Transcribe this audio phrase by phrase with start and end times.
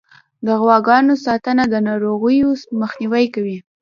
[0.45, 2.49] د غواګانو ساتنه د ناروغیو
[2.81, 3.57] مخنیوی کوي.